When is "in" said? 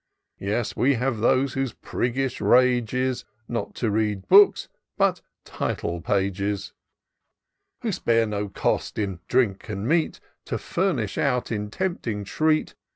8.97-9.19